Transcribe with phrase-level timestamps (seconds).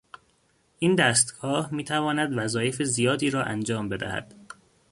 [0.79, 4.33] این دستگاه میتواند وظایف زیادی را انجام بدهد.